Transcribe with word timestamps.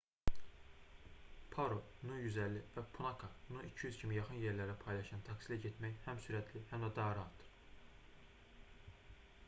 paro 1.55 1.75
nu 2.05 2.15
150 2.27 2.63
və 2.77 2.83
punakha 2.95 3.29
nu 3.49 3.59
200 3.65 3.99
kimi 4.03 4.17
yaxın 4.17 4.39
yerlərə 4.43 4.75
paylaşılan 4.85 5.21
taksi 5.27 5.51
ilə 5.51 5.57
getmək 5.67 5.99
həm 6.07 6.21
sürətli 6.23 6.63
həm 6.71 6.87
də 6.97 7.05
rahatdır 7.19 7.53